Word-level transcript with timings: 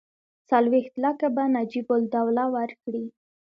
څلوېښت 0.49 0.93
لکه 1.05 1.27
به 1.35 1.43
نجیب 1.55 1.87
الدوله 1.97 2.45
ورکړي. 2.55 3.05